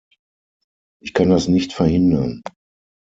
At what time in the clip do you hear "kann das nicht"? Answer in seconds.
1.13-1.73